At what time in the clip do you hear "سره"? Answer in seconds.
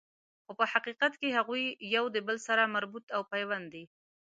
2.47-2.71